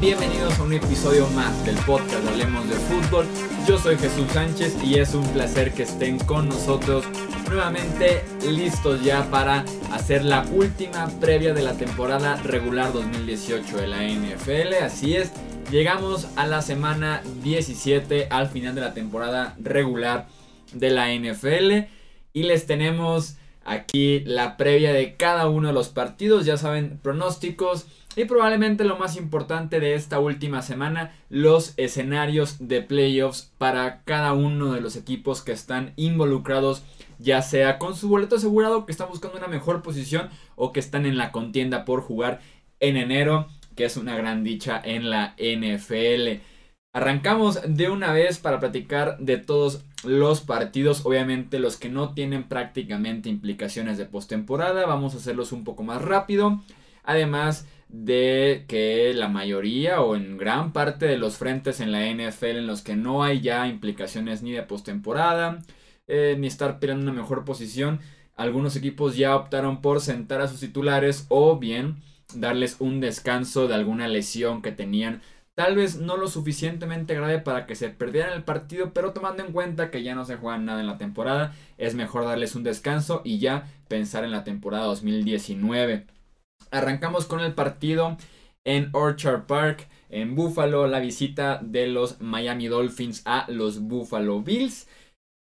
[0.00, 3.26] Bienvenidos a un episodio más del podcast Hablemos de Fútbol.
[3.68, 7.04] Yo soy Jesús Sánchez y es un placer que estén con nosotros
[7.50, 14.02] nuevamente listos ya para hacer la última previa de la temporada regular 2018 de la
[14.04, 14.82] NFL.
[14.82, 15.32] Así es,
[15.70, 20.28] llegamos a la semana 17 al final de la temporada regular
[20.72, 21.90] de la NFL
[22.32, 27.86] y les tenemos aquí la previa de cada uno de los partidos, ya saben, pronósticos
[28.16, 34.32] y probablemente lo más importante de esta última semana, los escenarios de playoffs para cada
[34.32, 36.82] uno de los equipos que están involucrados,
[37.18, 41.06] ya sea con su boleto asegurado, que están buscando una mejor posición o que están
[41.06, 42.40] en la contienda por jugar
[42.80, 43.46] en enero,
[43.76, 46.42] que es una gran dicha en la NFL.
[46.92, 52.48] Arrancamos de una vez para platicar de todos los partidos, obviamente los que no tienen
[52.48, 56.60] prácticamente implicaciones de postemporada, vamos a hacerlos un poco más rápido.
[57.04, 62.58] Además, de que la mayoría o en gran parte de los frentes en la NFL
[62.58, 65.62] en los que no hay ya implicaciones ni de postemporada,
[66.06, 68.00] eh, ni estar peleando una mejor posición,
[68.36, 71.96] algunos equipos ya optaron por sentar a sus titulares o bien
[72.34, 75.20] darles un descanso de alguna lesión que tenían.
[75.54, 79.52] Tal vez no lo suficientemente grave para que se perdieran el partido, pero tomando en
[79.52, 83.20] cuenta que ya no se juegan nada en la temporada, es mejor darles un descanso
[83.24, 86.06] y ya pensar en la temporada 2019.
[86.70, 88.16] Arrancamos con el partido
[88.64, 94.88] en Orchard Park, en Buffalo, la visita de los Miami Dolphins a los Buffalo Bills.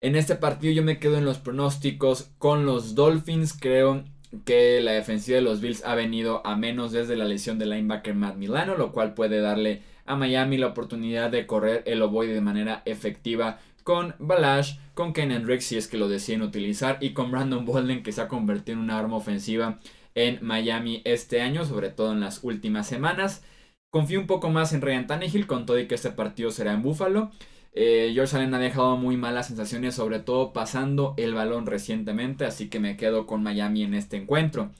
[0.01, 3.57] En este partido yo me quedo en los pronósticos con los Dolphins.
[3.59, 4.05] Creo
[4.45, 8.15] que la defensiva de los Bills ha venido a menos desde la lesión del linebacker
[8.15, 12.41] Matt Milano, lo cual puede darle a Miami la oportunidad de correr el ovoide de
[12.41, 17.31] manera efectiva con Balash, con Ken Hendricks si es que lo deciden utilizar y con
[17.31, 19.79] Brandon Bolden que se ha convertido en una arma ofensiva
[20.15, 23.45] en Miami este año, sobre todo en las últimas semanas.
[23.91, 26.83] Confío un poco más en Ryan Tannehill, con todo y que este partido será en
[26.83, 27.31] Buffalo.
[27.73, 32.69] Eh, George Allen ha dejado muy malas sensaciones, sobre todo pasando el balón recientemente, así
[32.69, 34.71] que me quedo con Miami en este encuentro.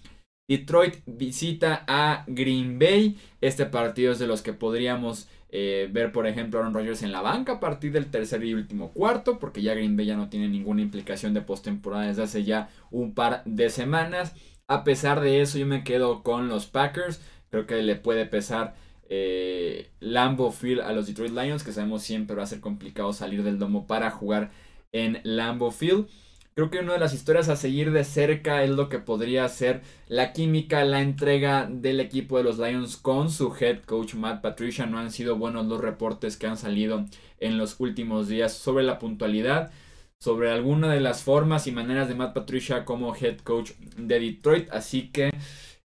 [0.49, 3.19] Detroit visita a Green Bay.
[3.41, 7.21] Este partido es de los que podríamos eh, ver, por ejemplo, Aaron Rodgers en la
[7.23, 10.49] banca a partir del tercer y último cuarto, porque ya Green Bay ya no tiene
[10.49, 14.35] ninguna implicación de postemporada desde hace ya un par de semanas.
[14.67, 17.21] A pesar de eso, yo me quedo con los Packers.
[17.51, 18.75] Creo que le puede pesar
[19.09, 23.43] eh, Lambo Field a los Detroit Lions, que sabemos siempre va a ser complicado salir
[23.43, 24.51] del domo para jugar
[24.93, 26.09] en Lambo Field.
[26.55, 29.83] Creo que una de las historias a seguir de cerca es lo que podría ser
[30.07, 34.87] la química, la entrega del equipo de los Lions con su head coach Matt Patricia.
[34.87, 37.05] No han sido buenos los reportes que han salido
[37.41, 39.73] en los últimos días sobre la puntualidad
[40.21, 44.71] sobre alguna de las formas y maneras de Matt Patricia como head coach de Detroit.
[44.71, 45.31] Así que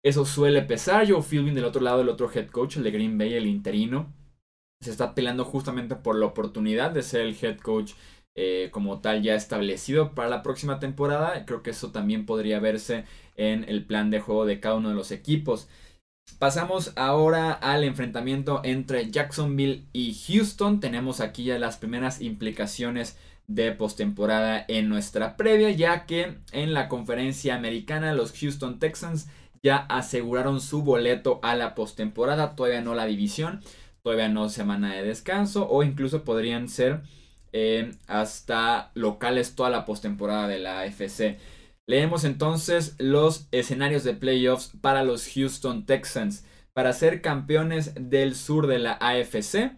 [0.03, 1.07] eso suele pesar.
[1.09, 4.13] Joe Philbin del otro lado, el otro head coach, el de Green Bay, el interino,
[4.81, 7.93] se está peleando justamente por la oportunidad de ser el head coach
[8.35, 11.45] eh, como tal ya establecido para la próxima temporada.
[11.45, 13.05] Creo que eso también podría verse
[13.35, 15.69] en el plan de juego de cada uno de los equipos.
[16.39, 20.79] Pasamos ahora al enfrentamiento entre Jacksonville y Houston.
[20.79, 23.17] Tenemos aquí ya las primeras implicaciones
[23.47, 29.27] de postemporada en nuestra previa, ya que en la conferencia americana los Houston Texans
[29.61, 33.61] ya aseguraron su boleto a la postemporada, todavía no la división,
[34.01, 37.01] todavía no semana de descanso o incluso podrían ser
[37.53, 41.37] eh, hasta locales toda la postemporada de la AFC.
[41.85, 46.45] Leemos entonces los escenarios de playoffs para los Houston Texans.
[46.73, 49.73] Para ser campeones del sur de la AFC,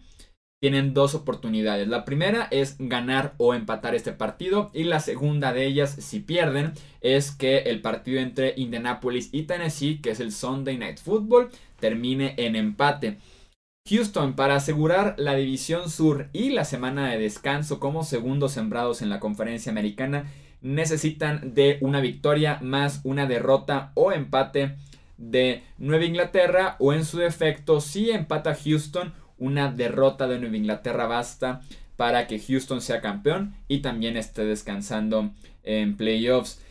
[0.60, 1.88] tienen dos oportunidades.
[1.88, 6.72] La primera es ganar o empatar este partido y la segunda de ellas, si pierden,
[7.00, 12.34] es que el partido entre Indianapolis y Tennessee, que es el Sunday Night Football, termine
[12.38, 13.18] en empate.
[13.88, 19.10] Houston, para asegurar la división sur y la semana de descanso como segundos sembrados en
[19.10, 24.74] la conferencia americana, necesitan de una victoria más una derrota o empate
[25.18, 31.06] de Nueva Inglaterra o en su defecto si empata Houston una derrota de Nueva Inglaterra
[31.06, 31.62] basta
[31.96, 35.30] para que Houston sea campeón y también esté descansando
[35.62, 36.62] en playoffs.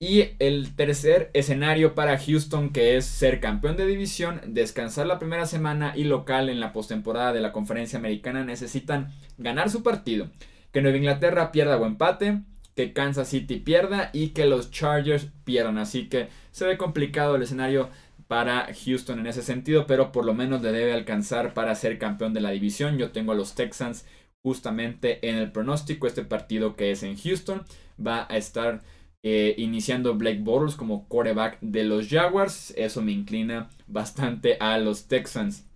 [0.00, 5.46] Y el tercer escenario para Houston que es ser campeón de división, descansar la primera
[5.46, 10.28] semana y local en la postemporada de la conferencia americana necesitan ganar su partido,
[10.72, 12.40] que Nueva Inglaterra pierda o empate,
[12.74, 15.78] que Kansas City pierda y que los Chargers pierdan.
[15.78, 17.88] Así que se ve complicado el escenario
[18.34, 22.34] para Houston en ese sentido, pero por lo menos le debe alcanzar para ser campeón
[22.34, 22.98] de la división.
[22.98, 24.06] Yo tengo a los Texans
[24.42, 26.08] justamente en el pronóstico.
[26.08, 27.62] Este partido que es en Houston
[28.04, 28.82] va a estar
[29.22, 32.74] eh, iniciando Blake Bortles como quarterback de los Jaguars.
[32.76, 35.68] Eso me inclina bastante a los Texans.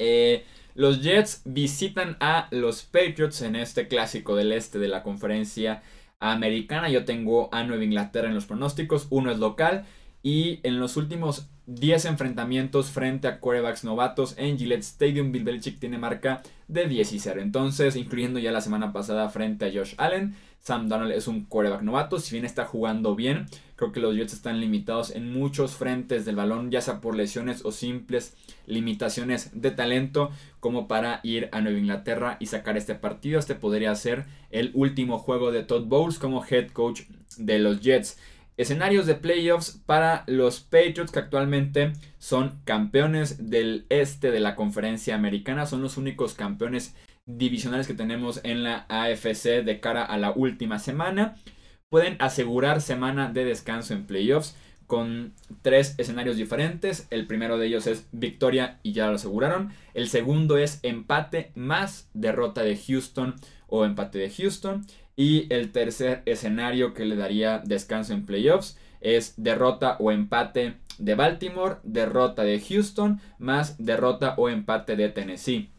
[0.00, 0.42] Eh,
[0.74, 5.84] los Jets visitan a los Patriots en este clásico del este de la conferencia
[6.18, 6.88] americana.
[6.88, 9.06] Yo tengo a Nueva Inglaterra en los pronósticos.
[9.10, 9.86] Uno es local.
[10.26, 15.78] Y en los últimos 10 enfrentamientos frente a quarterbacks novatos en Gillette Stadium, Bill Belichick
[15.78, 17.40] tiene marca de 10 y 0.
[17.40, 21.82] Entonces, incluyendo ya la semana pasada frente a Josh Allen, Sam Donald es un quarterback
[21.82, 22.18] novato.
[22.18, 23.46] Si bien está jugando bien,
[23.76, 27.64] creo que los Jets están limitados en muchos frentes del balón, ya sea por lesiones
[27.64, 28.34] o simples
[28.66, 33.38] limitaciones de talento, como para ir a Nueva Inglaterra y sacar este partido.
[33.38, 37.02] Este podría ser el último juego de Todd Bowles como head coach
[37.38, 38.18] de los Jets.
[38.56, 45.14] Escenarios de playoffs para los Patriots que actualmente son campeones del este de la conferencia
[45.14, 45.66] americana.
[45.66, 46.94] Son los únicos campeones
[47.26, 51.36] divisionales que tenemos en la AFC de cara a la última semana.
[51.90, 54.56] Pueden asegurar semana de descanso en playoffs
[54.86, 57.08] con tres escenarios diferentes.
[57.10, 59.72] El primero de ellos es victoria y ya lo aseguraron.
[59.92, 63.34] El segundo es empate más derrota de Houston
[63.66, 64.86] o empate de Houston.
[65.16, 71.14] Y el tercer escenario que le daría descanso en playoffs es derrota o empate de
[71.14, 75.70] Baltimore, derrota de Houston, más derrota o empate de Tennessee.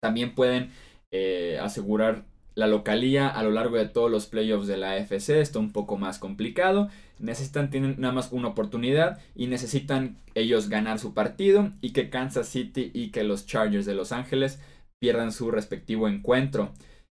[0.00, 0.70] También pueden
[1.10, 2.24] eh, asegurar
[2.54, 5.30] la localía a lo largo de todos los playoffs de la AFC.
[5.40, 6.88] Está un poco más complicado.
[7.18, 12.48] Necesitan, tienen nada más una oportunidad y necesitan ellos ganar su partido y que Kansas
[12.48, 14.60] City y que los Chargers de Los Ángeles
[14.98, 16.72] pierdan su respectivo encuentro.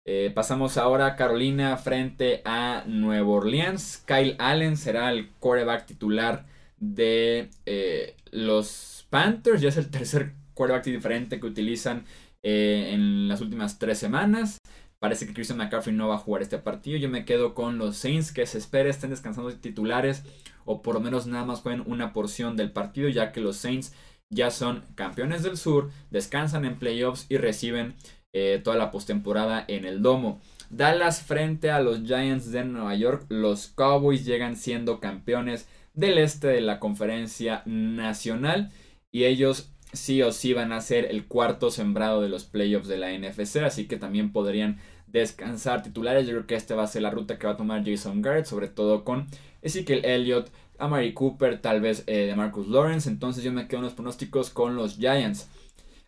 [0.08, 4.04] Eh, pasamos ahora a Carolina frente a Nueva Orleans.
[4.06, 6.46] Kyle Allen será el quarterback titular
[6.78, 9.62] de eh, los Panthers.
[9.62, 12.06] Ya es el tercer quarterback diferente que utilizan
[12.44, 14.60] eh, en las últimas tres semanas.
[15.00, 16.98] Parece que Christian McCaffrey no va a jugar este partido.
[17.00, 20.24] Yo me quedo con los Saints que se espera estén descansando titulares
[20.66, 23.94] o por lo menos nada más jueguen una porción del partido ya que los Saints
[24.30, 27.96] ya son campeones del sur, descansan en playoffs y reciben
[28.38, 30.42] eh, toda la postemporada en el domo.
[30.70, 33.26] Dallas frente a los Giants de Nueva York.
[33.30, 38.74] Los Cowboys llegan siendo campeones del este de la conferencia nacional.
[39.10, 42.98] Y ellos sí o sí van a ser el cuarto sembrado de los playoffs de
[42.98, 43.64] la NFC.
[43.64, 46.28] Así que también podrían descansar titulares.
[46.28, 48.48] Yo creo que esta va a ser la ruta que va a tomar Jason Garrett.
[48.48, 49.28] Sobre todo con
[49.62, 53.10] Ezekiel Elliott, Amari Cooper, tal vez eh, de Marcus Lawrence.
[53.10, 55.48] Entonces yo me quedo en los pronósticos con los Giants.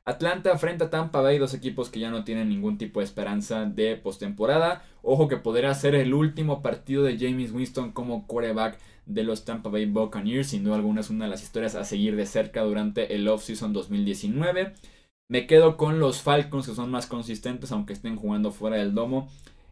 [0.08, 3.66] Atlanta frente a Tampa Bay, dos equipos que ya no tienen ningún tipo de esperanza
[3.66, 4.82] de postemporada.
[5.02, 9.70] Ojo que podrá ser el último partido de James Winston como quarterback de los Tampa
[9.70, 10.48] Bay Buccaneers.
[10.48, 13.74] Sin duda alguna es una de las historias a seguir de cerca durante el offseason
[13.74, 14.76] 2019.
[15.28, 19.28] Me quedo con los Falcons que son más consistentes aunque estén jugando fuera del domo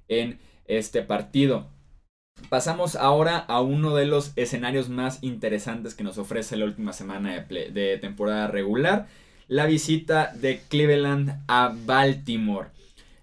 [0.09, 1.67] en este partido.
[2.49, 7.47] Pasamos ahora a uno de los escenarios más interesantes que nos ofrece la última semana
[7.47, 9.07] de temporada regular
[9.47, 12.69] la visita de Cleveland a Baltimore.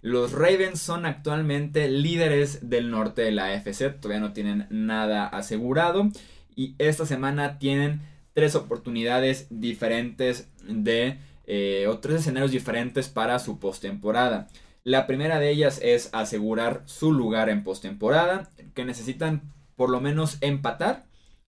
[0.02, 6.08] Los Ravens son actualmente líderes del norte de la AFC, todavía no tienen nada asegurado
[6.56, 8.00] y esta semana tienen
[8.34, 14.48] tres oportunidades diferentes de eh, o tres escenarios diferentes para su postemporada.
[14.84, 19.42] La primera de ellas es asegurar su lugar en postemporada, que necesitan
[19.76, 21.04] por lo menos empatar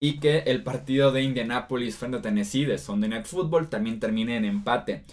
[0.02, 4.38] y que el partido de Indianapolis frente a Tennessee de Sunday Night Football también termine
[4.38, 5.04] en empate.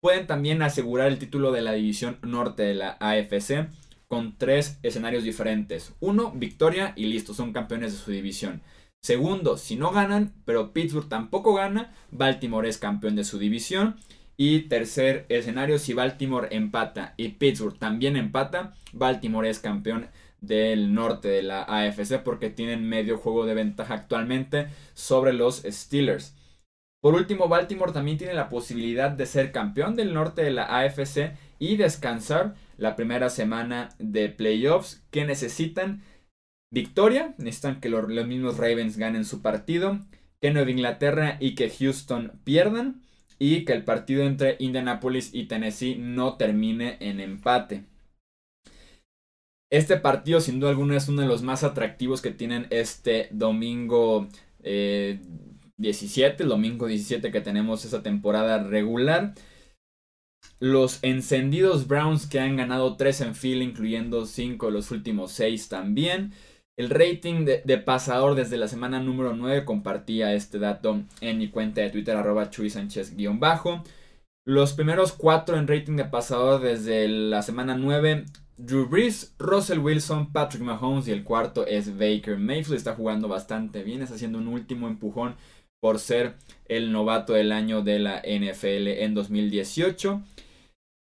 [0.00, 3.68] Pueden también asegurar el título de la división norte de la AFC
[4.08, 5.94] con tres escenarios diferentes.
[6.00, 8.62] Uno, victoria y listo, son campeones de su división.
[9.02, 13.96] Segundo, si no ganan, pero Pittsburgh tampoco gana, Baltimore es campeón de su división.
[14.36, 20.08] Y tercer escenario, si Baltimore empata y Pittsburgh también empata, Baltimore es campeón
[20.40, 26.34] del norte de la AFC porque tienen medio juego de ventaja actualmente sobre los Steelers.
[27.00, 31.32] Por último, Baltimore también tiene la posibilidad de ser campeón del norte de la AFC
[31.58, 36.02] y descansar la primera semana de playoffs que necesitan
[36.70, 40.00] victoria, necesitan que los, mismos Ravens ganen su partido,
[40.40, 43.02] que Nueva Inglaterra y que Houston pierdan
[43.38, 47.84] y que el partido entre Indianapolis y Tennessee no termine en empate.
[49.70, 54.28] Este partido sin duda alguna es uno de los más atractivos que tienen este domingo
[54.62, 59.34] 17, el domingo 17 que tenemos esa temporada regular.
[60.58, 65.68] Los encendidos Browns que han ganado 3 en fila, incluyendo 5 de los últimos 6
[65.68, 66.32] también.
[66.76, 71.80] El rating de, pasador desde la semana número 9 compartía este dato en mi cuenta
[71.80, 73.84] de Twitter, arroba Chuy Sánchez-bajo.
[74.50, 78.24] Los primeros 4 en rating de pasador desde la semana 9
[78.56, 82.76] Drew Brees, Russell Wilson, Patrick Mahomes y el cuarto es Baker Mayfield.
[82.76, 85.36] Está jugando bastante bien, está haciendo un último empujón
[85.80, 86.34] por ser
[86.66, 90.20] el novato del año de la NFL en 2018.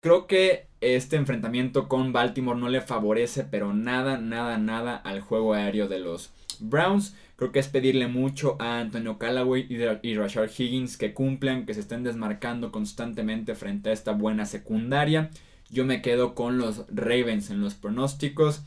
[0.03, 5.53] Creo que este enfrentamiento con Baltimore no le favorece, pero nada, nada, nada al juego
[5.53, 7.15] aéreo de los Browns.
[7.39, 9.65] Creo que es pedirle mucho a Antonio Callaway
[10.01, 15.29] y Rashard Higgins que cumplan, que se estén desmarcando constantemente frente a esta buena secundaria.
[15.69, 18.63] Yo me quedo con los Ravens en los pronósticos.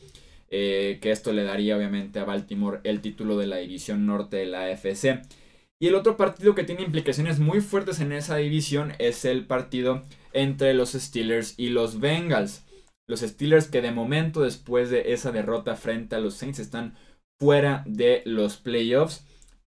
[0.48, 4.46] Eh, que esto le daría obviamente a Baltimore el título de la división norte de
[4.46, 5.20] la AFC.
[5.78, 10.02] Y el otro partido que tiene implicaciones muy fuertes en esa división es el partido
[10.32, 12.64] entre los Steelers y los Bengals.
[13.06, 16.94] Los Steelers que de momento después de esa derrota frente a los Saints están
[17.42, 19.26] fuera de los playoffs.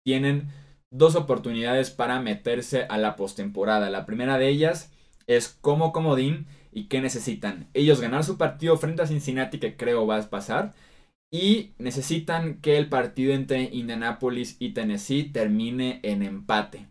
[0.06, 0.50] Tienen
[0.92, 3.90] dos oportunidades para meterse a la postemporada.
[3.90, 4.92] La primera de ellas
[5.26, 7.70] es como comodín y qué necesitan.
[7.74, 10.74] Ellos ganar su partido frente a Cincinnati que creo va a pasar
[11.32, 16.88] y necesitan que el partido entre Indianapolis y Tennessee termine en empate.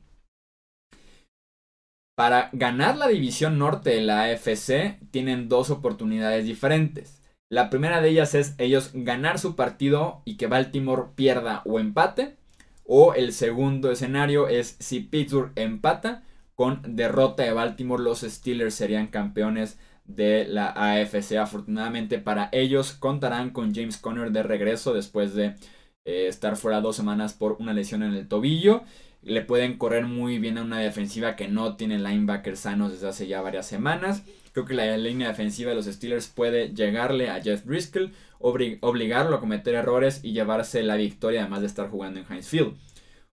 [2.17, 7.20] Para ganar la división norte de la AFC tienen dos oportunidades diferentes.
[7.51, 12.37] La primera de ellas es ellos ganar su partido y que Baltimore pierda o empate.
[12.85, 16.23] O el segundo escenario es si Pittsburgh empata
[16.55, 21.39] con derrota de Baltimore los Steelers serían campeones de la AFC.
[21.39, 25.57] Afortunadamente para ellos contarán con James Conner de regreso después de
[26.05, 28.85] eh, estar fuera dos semanas por una lesión en el tobillo.
[29.23, 33.27] Le pueden correr muy bien a una defensiva que no tiene linebackers sanos desde hace
[33.27, 34.23] ya varias semanas.
[34.53, 39.41] Creo que la línea defensiva de los Steelers puede llegarle a Jeff Driscoll, obligarlo a
[39.41, 42.77] cometer errores y llevarse la victoria además de estar jugando en Heinz Field.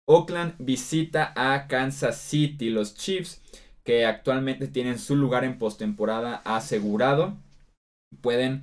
[0.09, 2.71] Oakland visita a Kansas City.
[2.71, 3.43] Los Chiefs
[3.87, 7.37] que actualmente tienen su lugar en postemporada asegurado.
[8.21, 8.63] Pueden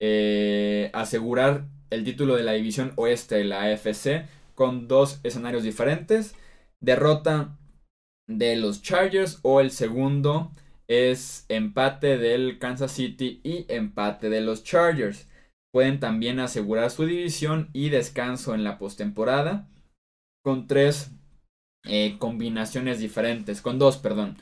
[0.00, 6.34] eh, asegurar el título de la división oeste de la AFC con dos escenarios diferentes.
[6.82, 7.58] Derrota
[8.28, 10.52] de los Chargers o el segundo
[10.88, 15.28] es empate del Kansas City y empate de los Chargers.
[15.72, 19.70] Pueden también asegurar su división y descanso en la postemporada
[20.44, 21.12] con tres
[21.84, 24.36] eh, combinaciones diferentes, con dos, perdón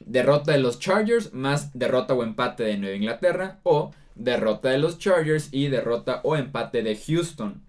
[0.00, 4.98] derrota de los Chargers más derrota o empate de Nueva Inglaterra o derrota de los
[4.98, 7.65] Chargers y derrota o empate de Houston.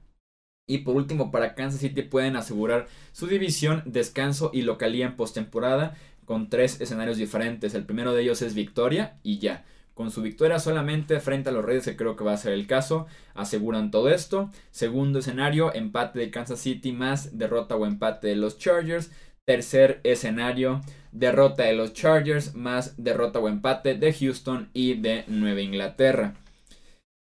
[0.67, 5.95] Y por último, para Kansas City pueden asegurar su división, descanso y localía en postemporada
[6.25, 7.73] con tres escenarios diferentes.
[7.73, 9.63] El primero de ellos es victoria y ya.
[9.93, 12.67] Con su victoria solamente frente a los Reyes, que creo que va a ser el
[12.67, 14.51] caso, aseguran todo esto.
[14.69, 19.09] Segundo escenario, empate de Kansas City más derrota o empate de los Chargers.
[19.45, 20.81] Tercer escenario,
[21.13, 26.35] derrota de los Chargers más derrota o empate de Houston y de Nueva Inglaterra.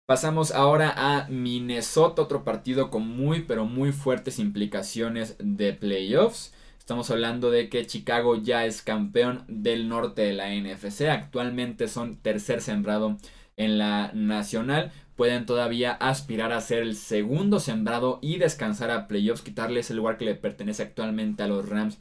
[0.07, 6.53] Pasamos ahora a Minnesota, otro partido con muy pero muy fuertes implicaciones de playoffs.
[6.79, 11.09] Estamos hablando de que Chicago ya es campeón del norte de la NFC.
[11.09, 13.17] Actualmente son tercer sembrado
[13.57, 14.93] en la nacional.
[15.17, 20.19] Pueden todavía aspirar a ser el segundo sembrado y descansar a playoffs, quitarles el lugar
[20.19, 21.97] que le pertenece actualmente a los Rams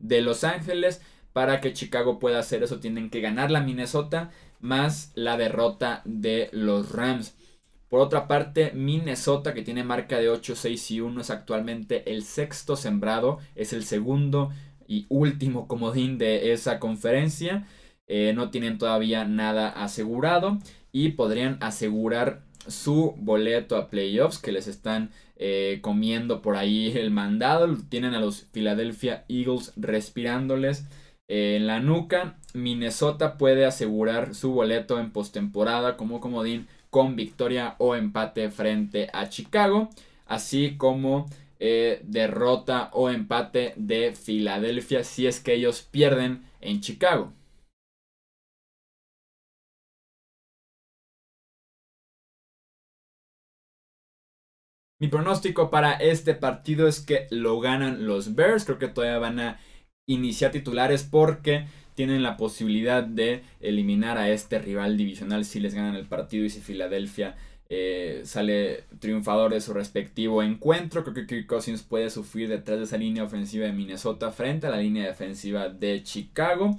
[0.00, 1.00] de Los Ángeles.
[1.32, 6.50] Para que Chicago pueda hacer eso tienen que ganar la Minnesota más la derrota de
[6.52, 7.37] los Rams.
[7.88, 12.22] Por otra parte, Minnesota, que tiene marca de 8, 6 y 1, es actualmente el
[12.24, 14.50] sexto sembrado, es el segundo
[14.86, 17.66] y último comodín de esa conferencia.
[18.06, 20.58] Eh, no tienen todavía nada asegurado
[20.92, 27.10] y podrían asegurar su boleto a playoffs que les están eh, comiendo por ahí el
[27.10, 27.74] mandado.
[27.88, 30.86] Tienen a los Philadelphia Eagles respirándoles
[31.28, 32.38] eh, en la nuca.
[32.54, 39.28] Minnesota puede asegurar su boleto en postemporada como comodín con victoria o empate frente a
[39.28, 39.90] Chicago.
[40.26, 41.26] Así como
[41.58, 47.32] eh, derrota o empate de Filadelfia si es que ellos pierden en Chicago.
[55.00, 58.64] Mi pronóstico para este partido es que lo ganan los Bears.
[58.64, 59.60] Creo que todavía van a
[60.08, 61.66] iniciar titulares porque
[61.98, 66.48] tienen la posibilidad de eliminar a este rival divisional si les ganan el partido y
[66.48, 67.34] si Filadelfia
[67.68, 71.02] eh, sale triunfador de su respectivo encuentro.
[71.02, 74.70] Creo que Kirk Cousins puede sufrir detrás de esa línea ofensiva de Minnesota frente a
[74.70, 76.76] la línea defensiva de Chicago.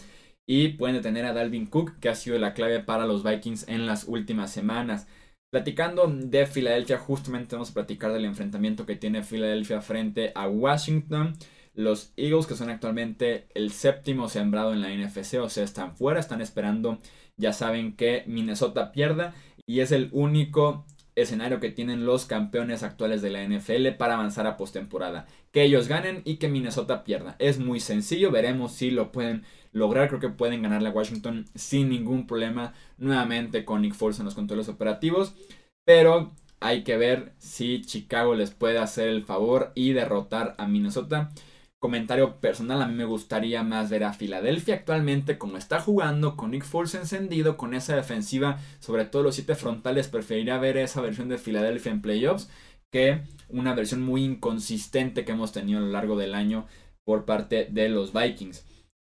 [0.47, 3.85] Y pueden detener a Dalvin Cook, que ha sido la clave para los Vikings en
[3.87, 5.05] las últimas semanas.
[5.51, 11.33] Platicando de Filadelfia, justamente vamos a platicar del enfrentamiento que tiene Filadelfia frente a Washington.
[11.79, 16.19] Los Eagles, que son actualmente el séptimo sembrado en la NFC, o sea, están fuera,
[16.19, 16.99] están esperando,
[17.37, 19.33] ya saben que Minnesota pierda
[19.65, 24.45] y es el único escenario que tienen los campeones actuales de la NFL para avanzar
[24.45, 25.25] a postemporada.
[25.53, 27.37] Que ellos ganen y que Minnesota pierda.
[27.39, 30.09] Es muy sencillo, veremos si lo pueden lograr.
[30.09, 32.73] Creo que pueden ganarle a Washington sin ningún problema.
[32.97, 35.33] Nuevamente con Nick Foles en los controles operativos.
[35.85, 41.31] Pero hay que ver si Chicago les puede hacer el favor y derrotar a Minnesota
[41.79, 46.51] comentario personal, a mí me gustaría más ver a Filadelfia actualmente como está jugando, con
[46.51, 51.29] Nick Foles encendido, con esa defensiva, sobre todo los siete frontales, preferiría ver esa versión
[51.29, 52.49] de Filadelfia en playoffs
[52.91, 56.67] que una versión muy inconsistente que hemos tenido a lo largo del año
[57.05, 58.65] por parte de los Vikings.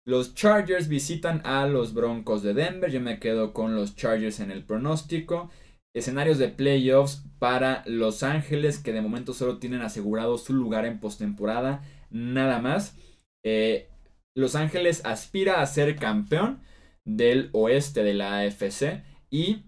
[0.05, 4.51] Los Chargers visitan a los Broncos de Denver, yo me quedo con los Chargers en
[4.51, 5.49] el pronóstico.
[5.95, 10.99] Escenarios de playoffs para Los Ángeles que de momento solo tienen asegurado su lugar en
[10.99, 12.95] postemporada nada más.
[13.43, 13.89] Eh,
[14.35, 16.61] Los Ángeles aspira a ser campeón
[17.05, 19.63] del oeste de la AFC y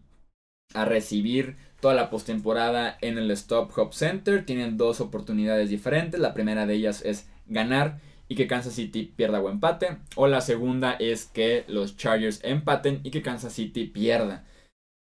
[0.74, 4.46] a recibir toda la postemporada en el Stop Hop Center.
[4.46, 6.20] Tienen dos oportunidades diferentes.
[6.20, 9.98] La primera de ellas es ganar y que Kansas City pierda o empate.
[10.16, 14.46] O la segunda es que los Chargers empaten y que Kansas City pierda.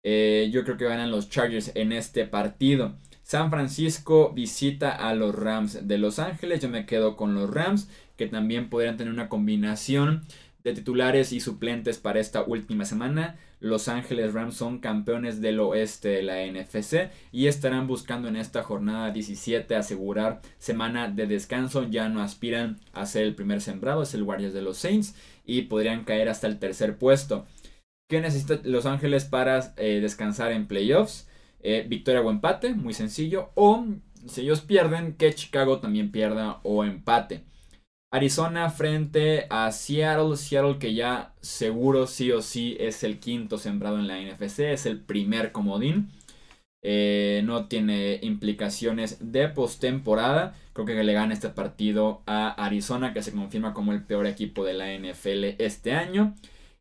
[0.04, 2.96] Eh, yo creo que ganan los Chargers en este partido.
[3.26, 6.60] San Francisco visita a los Rams de Los Ángeles.
[6.60, 10.22] Yo me quedo con los Rams, que también podrían tener una combinación
[10.62, 13.34] de titulares y suplentes para esta última semana.
[13.58, 18.62] Los Ángeles Rams son campeones del oeste de la NFC y estarán buscando en esta
[18.62, 21.82] jornada 17 asegurar semana de descanso.
[21.82, 25.62] Ya no aspiran a ser el primer sembrado, es el Guardias de los Saints y
[25.62, 27.44] podrían caer hasta el tercer puesto.
[28.08, 31.26] ¿Qué necesita Los Ángeles para eh, descansar en playoffs?
[31.60, 33.50] Eh, victoria o empate, muy sencillo.
[33.54, 33.84] O
[34.26, 37.44] si ellos pierden, que Chicago también pierda o empate.
[38.12, 40.36] Arizona frente a Seattle.
[40.36, 44.60] Seattle que ya seguro sí o sí es el quinto sembrado en la NFC.
[44.60, 46.10] Es el primer comodín.
[46.82, 50.54] Eh, no tiene implicaciones de postemporada.
[50.72, 54.64] Creo que le gana este partido a Arizona, que se confirma como el peor equipo
[54.64, 56.34] de la NFL este año.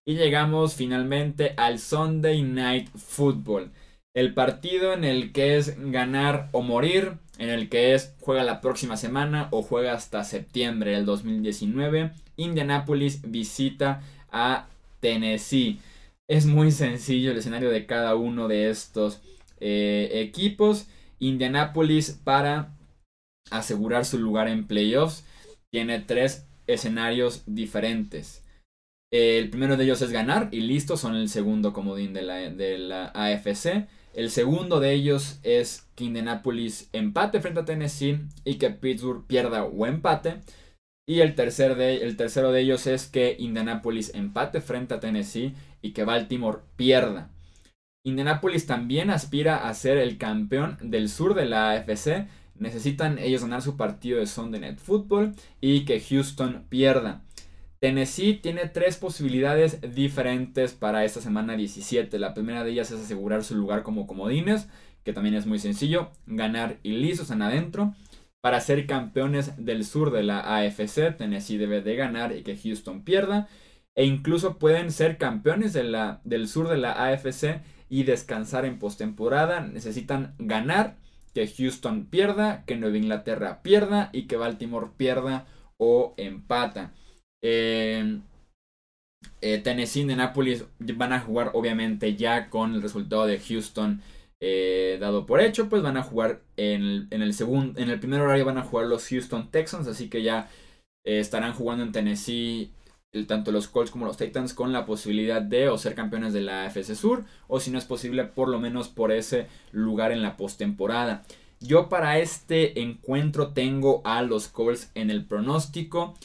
[0.06, 3.72] Y llegamos finalmente al Sunday Night Football.
[4.16, 8.62] El partido en el que es ganar o morir, en el que es juega la
[8.62, 12.12] próxima semana o juega hasta septiembre del 2019.
[12.38, 14.02] Indianapolis visita
[14.32, 14.68] a
[15.02, 15.80] Tennessee.
[16.30, 19.22] Es muy sencillo el escenario de cada uno de estos
[19.60, 20.88] eh, equipos.
[21.20, 22.74] Indianapolis para
[23.52, 25.26] asegurar su lugar en playoffs
[25.72, 28.46] tiene tres escenarios diferentes.
[29.12, 32.78] El primero de ellos es ganar y listo, son el segundo comodín de la, de
[32.78, 33.88] la AFC.
[34.16, 39.66] El segundo de ellos es que Indianapolis empate frente a Tennessee y que Pittsburgh pierda
[39.66, 40.40] o empate.
[41.06, 45.54] Y el, tercer de, el tercero de ellos es que Indianapolis empate frente a Tennessee
[45.82, 47.30] y que Baltimore pierda.
[48.06, 52.30] Indianapolis también aspira a ser el campeón del sur de la AFC.
[52.58, 57.25] Necesitan ellos ganar su partido de Sunday Night Football y que Houston pierda.
[57.80, 62.18] Tennessee tiene tres posibilidades diferentes para esta semana 17.
[62.20, 64.68] La primera de ellas es asegurar su lugar como comodines,
[65.04, 67.94] que también es muy sencillo, ganar y listos en adentro.
[68.42, 73.04] Para ser campeones del sur de la AFC, Tennessee debe de ganar y que Houston
[73.04, 73.48] pierda.
[73.96, 78.78] E incluso pueden ser campeones de la, del sur de la AFC y descansar en
[78.78, 79.62] postemporada.
[79.62, 80.98] Necesitan ganar,
[81.34, 85.46] que Houston pierda, que Nueva Inglaterra pierda y que Baltimore pierda
[85.78, 86.94] o empata.
[87.42, 88.20] Eh,
[89.42, 94.02] eh, Tennessee y Nápoles van a jugar obviamente ya con el resultado de Houston
[94.40, 98.46] eh, dado por hecho, pues van a jugar en el, segundo, en el primer horario
[98.46, 100.50] van a jugar los Houston Texans, así que ya
[101.04, 102.72] estarán jugando en Tennessee
[103.24, 106.66] tanto los Colts como los Titans con la posibilidad de o ser campeones de la
[106.66, 110.36] AFC Sur o si no es posible por lo menos por ese lugar en la
[110.36, 111.24] postemporada.
[111.62, 116.16] Yo para este encuentro tengo a los Colts en el pronóstico.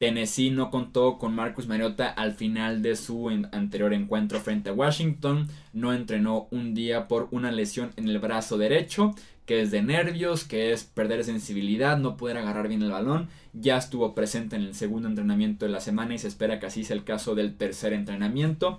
[0.00, 5.46] Tennessee no contó con Marcus Mariota al final de su anterior encuentro frente a Washington.
[5.74, 10.44] No entrenó un día por una lesión en el brazo derecho, que es de nervios,
[10.44, 13.28] que es perder sensibilidad, no poder agarrar bien el balón.
[13.52, 16.82] Ya estuvo presente en el segundo entrenamiento de la semana y se espera que así
[16.82, 18.78] sea el caso del tercer entrenamiento.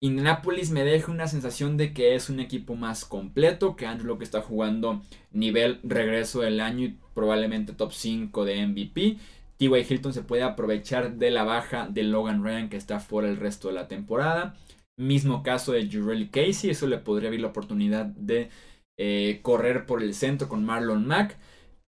[0.00, 4.24] Indianapolis me deja una sensación de que es un equipo más completo, que Andrew que
[4.24, 5.00] está jugando
[5.32, 9.16] nivel regreso del año y probablemente top 5 de MVP.
[9.56, 9.86] T.Y.
[9.88, 13.68] Hilton se puede aprovechar de la baja de Logan Ryan que está fuera el resto
[13.68, 14.56] de la temporada.
[14.96, 18.50] Mismo caso de Jurel Casey, eso le podría abrir la oportunidad de
[18.98, 21.36] eh, correr por el centro con Marlon Mack.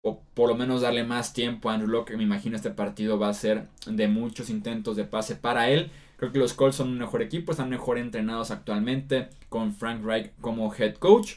[0.04, 2.16] O por lo menos darle más tiempo a Andrew Locke.
[2.16, 5.90] Me imagino este partido va a ser de muchos intentos de pase para él.
[6.16, 10.32] Creo que los Colts son un mejor equipo, están mejor entrenados actualmente con Frank Reich
[10.40, 11.34] como head coach.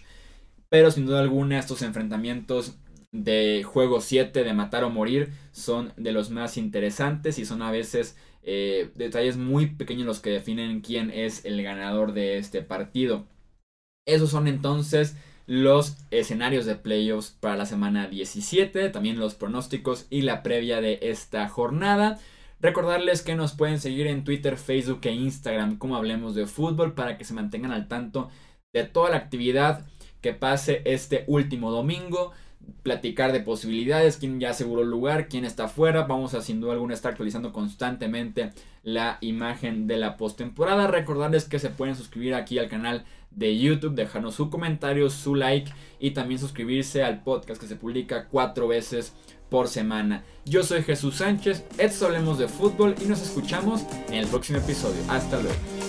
[0.69, 2.77] Pero sin duda alguna estos enfrentamientos
[3.11, 7.71] de juego 7 de matar o morir son de los más interesantes y son a
[7.71, 13.27] veces eh, detalles muy pequeños los que definen quién es el ganador de este partido.
[14.07, 20.21] Esos son entonces los escenarios de playoffs para la semana 17, también los pronósticos y
[20.21, 22.19] la previa de esta jornada.
[22.59, 27.17] Recordarles que nos pueden seguir en Twitter, Facebook e Instagram como hablemos de fútbol para
[27.17, 28.29] que se mantengan al tanto
[28.73, 29.85] de toda la actividad
[30.21, 32.31] que pase este último domingo
[32.83, 36.03] platicar de posibilidades, quién ya aseguró el lugar, quién está afuera.
[36.03, 38.51] Vamos a sin duda alguna estar actualizando constantemente
[38.83, 40.87] la imagen de la postemporada.
[40.87, 45.71] Recordarles que se pueden suscribir aquí al canal de YouTube, dejarnos su comentario, su like
[45.99, 49.13] y también suscribirse al podcast que se publica cuatro veces
[49.49, 50.23] por semana.
[50.45, 55.01] Yo soy Jesús Sánchez, esto hablemos de fútbol y nos escuchamos en el próximo episodio.
[55.09, 55.80] Hasta luego.